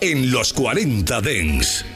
[0.00, 1.95] En los 40 Dens.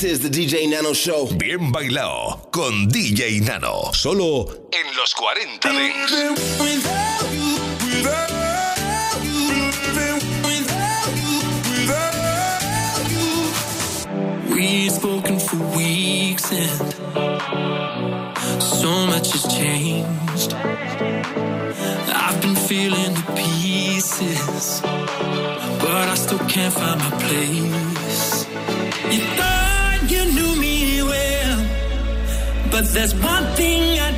[0.00, 1.26] This is the DJ Nano Show.
[1.26, 3.92] Bien bailado con DJ Nano.
[3.92, 6.12] Solo en los 40 Days.
[14.48, 16.78] We've spoken for weeks and
[18.62, 20.54] so much has changed.
[22.14, 27.97] I've been feeling the pieces, but I still can't find my place.
[32.78, 34.17] But there's one thing I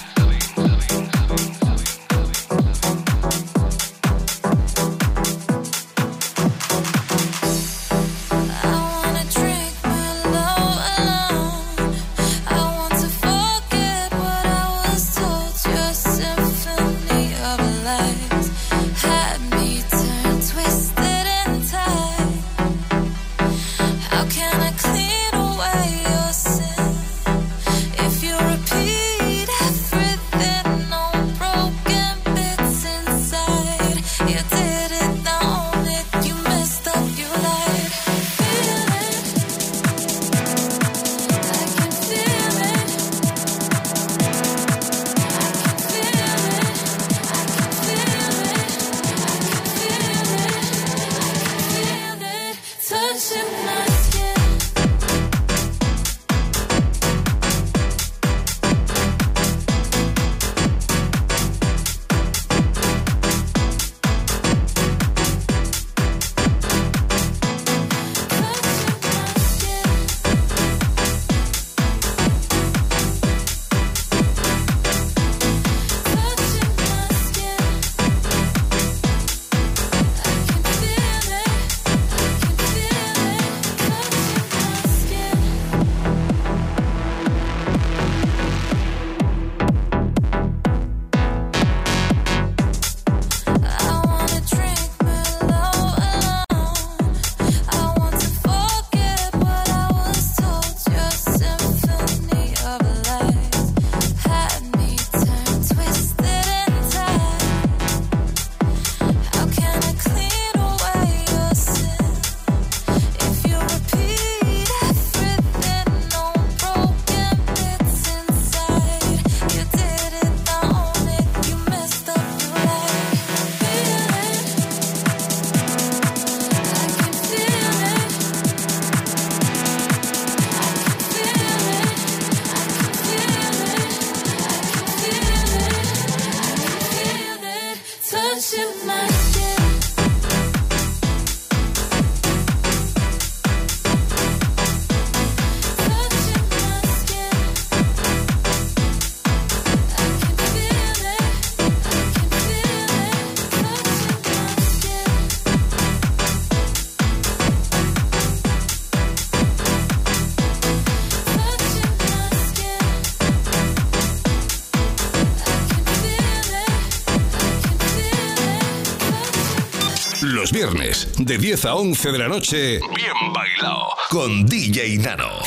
[170.73, 175.41] Viernes, de 10 a 11 de la noche, bien bailado, con DJ Nano.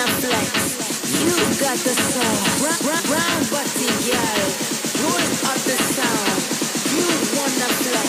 [0.00, 0.48] wanna flex.
[1.12, 1.28] You
[1.60, 2.36] got the soul.
[2.64, 4.48] Round body, girl.
[5.04, 6.40] World of the sound.
[6.94, 8.08] You wanna flex.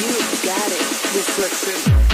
[0.00, 0.14] You
[0.46, 2.09] got it.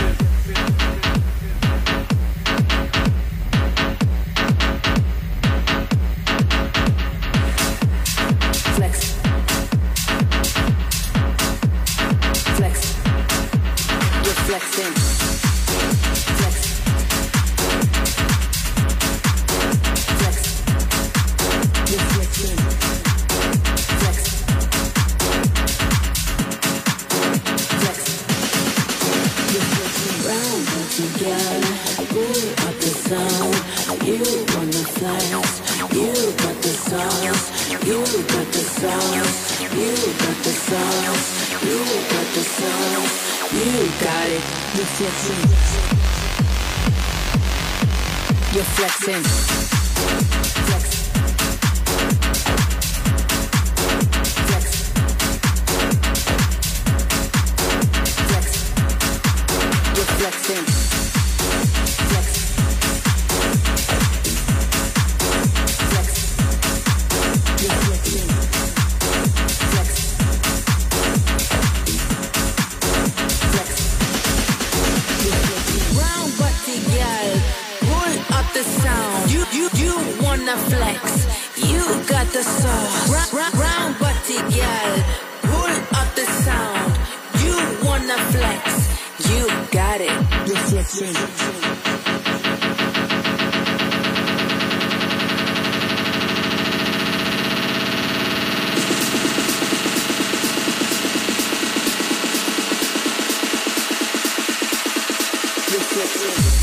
[105.97, 106.56] Yes.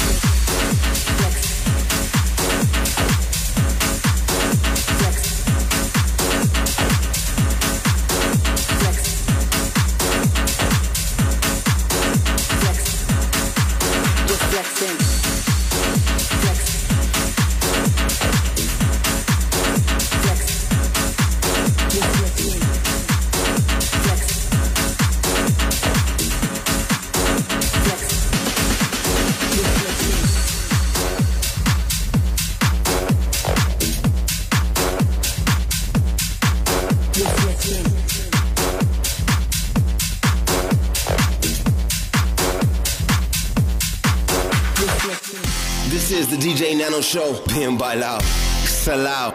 [47.03, 48.23] show, bien bailado,
[48.65, 49.33] salado.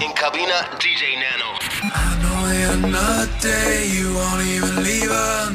[0.00, 1.58] En cabina, DJ Nano.
[1.82, 5.50] I know you're not there, you won't even leave a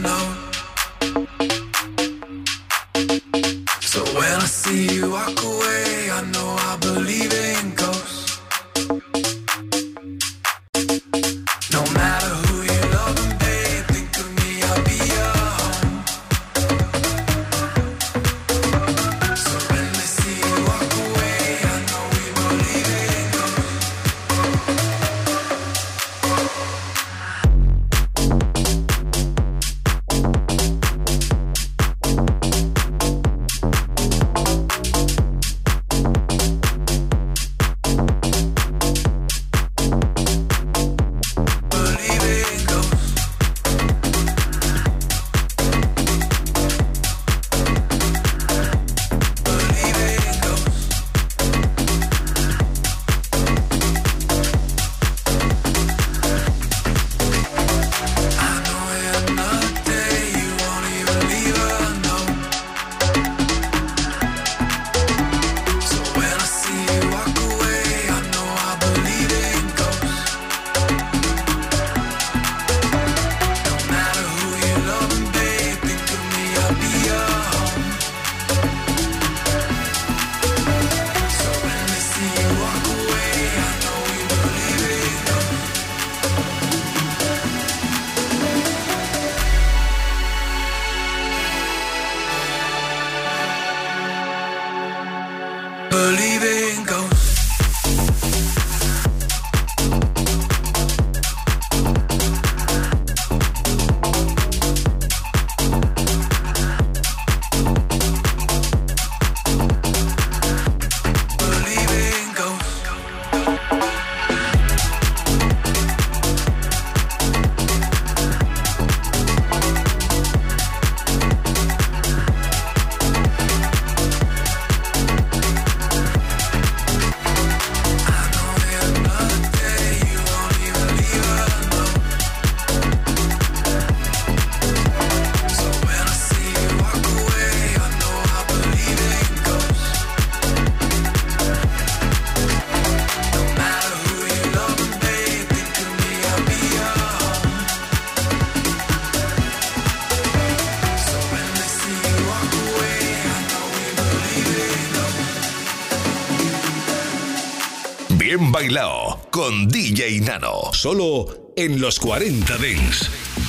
[158.54, 160.70] Bailao con DJ Nano.
[160.74, 163.43] Solo en los 40 Dents.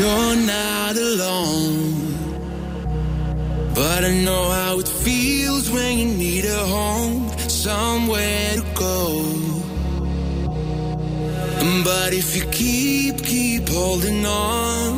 [0.00, 1.92] You're not alone.
[3.74, 8.98] But I know how it feels when you need a home, somewhere to go.
[11.84, 14.90] But if you keep, keep holding on,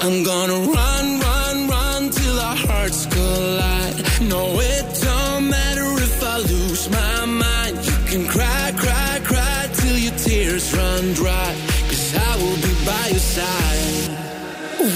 [0.00, 3.96] I'm gonna run, run, run till our hearts collide.
[4.32, 4.42] No,
[4.74, 7.76] it don't matter if I lose my mind.
[7.88, 11.50] You can cry, cry, cry till your tears run dry.
[11.90, 13.57] Cause I will be by your side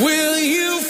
[0.01, 0.82] will you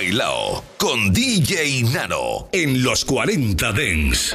[0.00, 4.34] Bailao con DJ Nano en los 40 Dens.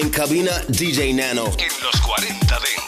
[0.00, 1.46] En cabina DJ Nano.
[1.58, 2.87] En los 40 Dents.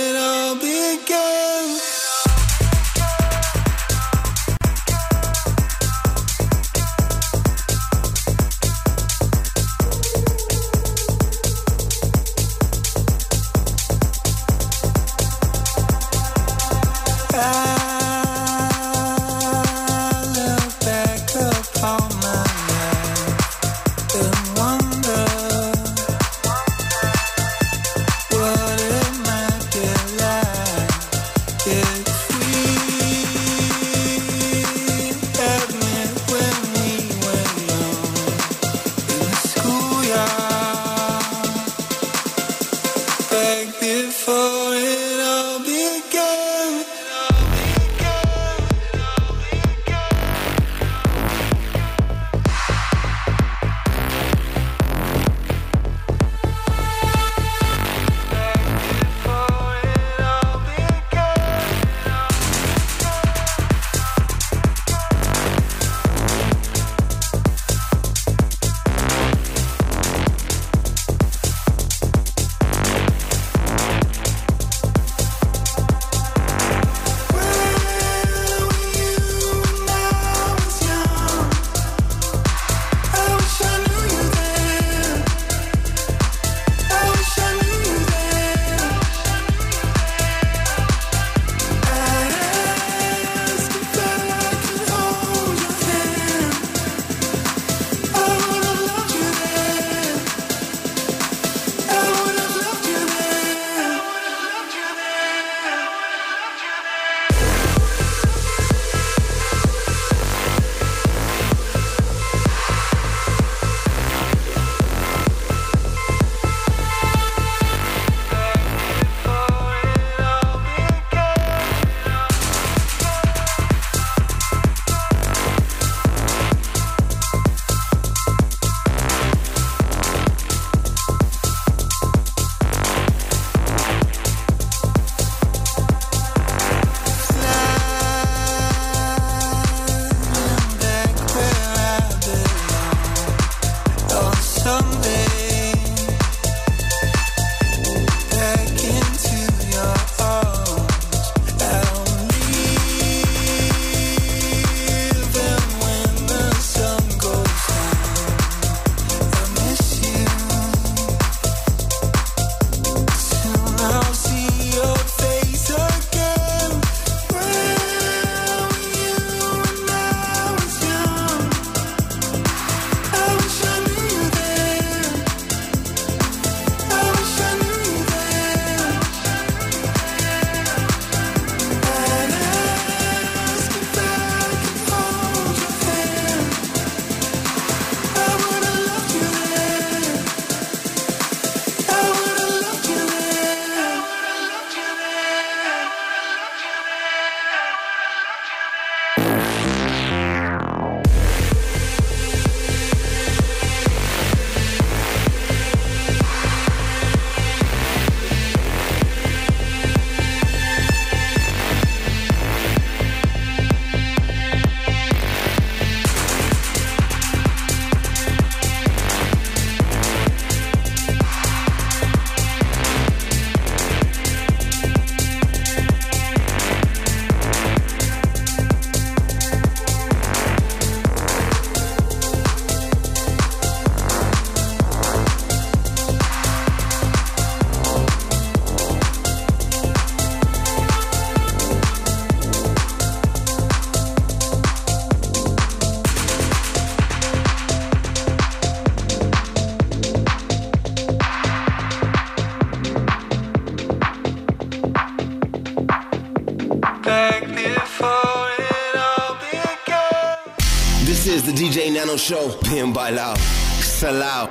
[262.21, 262.55] Show.
[262.69, 263.33] Bien bailado.
[263.81, 264.50] Salao.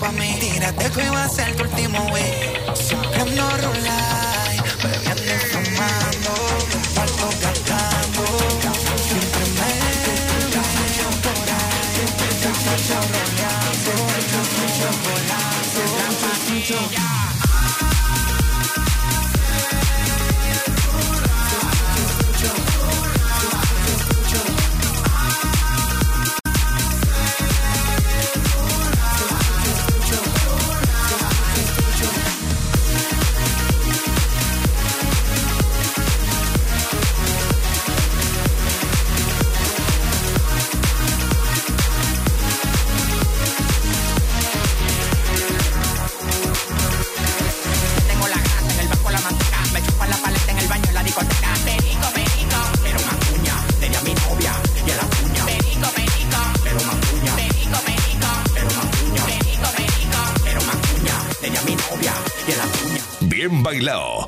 [0.00, 0.36] Pa' mí.
[0.40, 2.29] Tírate que iba a ser tu último wey.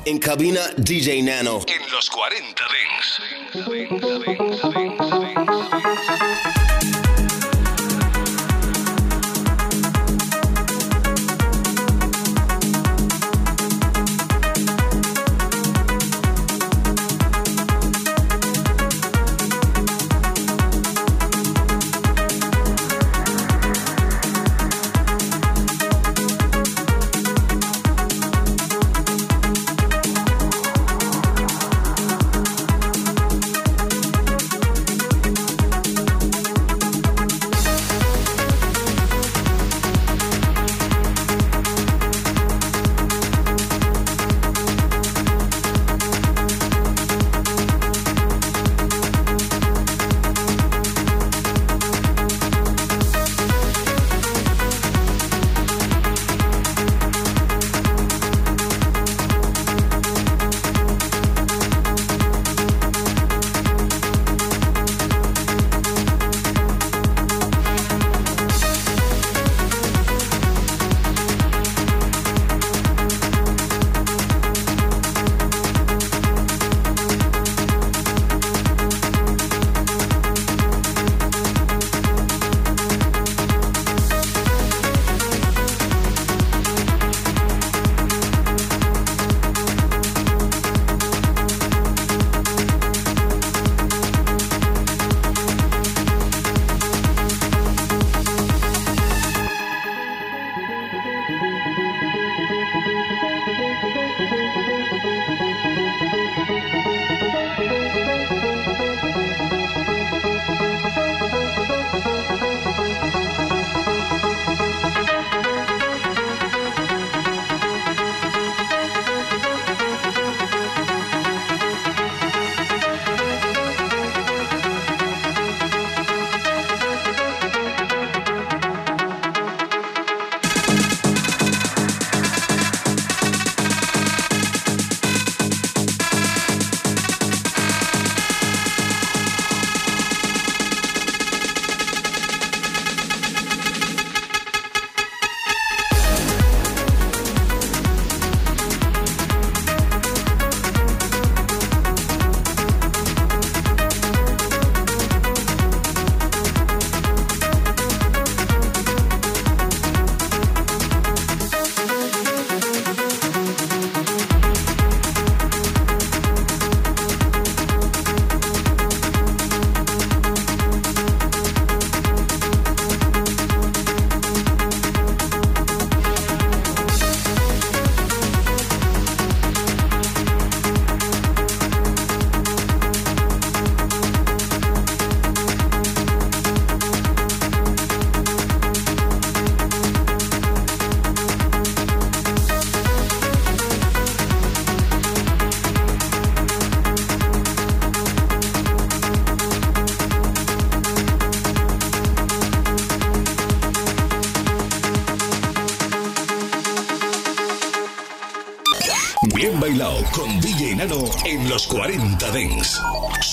[0.05, 1.61] En cabina, DJ Nano.
[1.65, 2.67] En los 40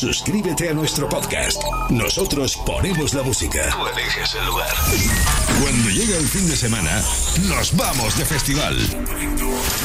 [0.01, 1.63] Suscríbete a nuestro podcast.
[1.91, 3.69] Nosotros ponemos la música.
[3.69, 4.75] Tú eliges el lugar.
[5.61, 7.03] Cuando llega el fin de semana,
[7.43, 8.79] nos vamos de festival.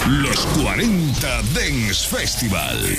[0.07, 2.95] Los 40 Dance Festival.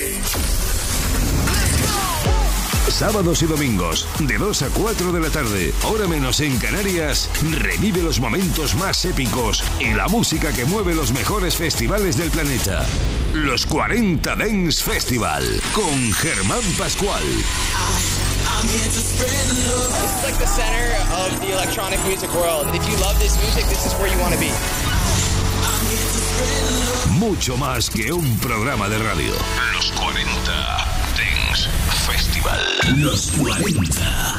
[2.87, 8.03] Sábados y domingos, de 2 a 4 de la tarde, hora menos en Canarias, revive
[8.03, 12.85] los momentos más épicos y la música que mueve los mejores festivales del planeta.
[13.45, 17.21] Los 40 Dance Festival con Germán Pascual.
[18.63, 22.65] This is like the center of the electronic music world.
[22.73, 24.51] If you love this music, this is where you want to be.
[27.19, 29.33] Mucho más que un programa de radio.
[29.73, 30.25] Los 40
[31.15, 31.69] Dance
[32.07, 32.59] Festival.
[32.97, 34.36] Los 40.